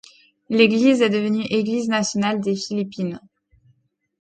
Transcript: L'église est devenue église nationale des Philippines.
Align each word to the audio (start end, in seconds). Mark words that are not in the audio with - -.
L'église 0.49 1.03
est 1.03 1.11
devenue 1.11 1.43
église 1.47 1.87
nationale 1.87 2.41
des 2.41 2.55
Philippines. 2.55 3.19